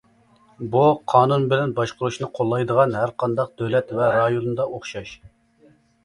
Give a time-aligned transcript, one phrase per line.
[0.75, 5.13] بۇ قانۇن بىلەن باشقۇرۇشنى قوللايدىغان ھەر قانداق دۆلەت ۋە رايوندا ئوخشاش.